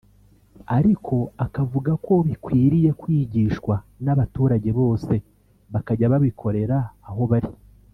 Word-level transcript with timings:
ariko 0.77 1.15
akavuga 1.45 1.91
ko 2.05 2.13
bikwiriye 2.27 2.89
kwigishwa 3.01 3.75
n’abaturage 4.03 4.69
bose 4.79 5.13
bakajya 5.73 6.11
babikorera 6.13 6.77
aho 7.09 7.23
bari 7.31 7.49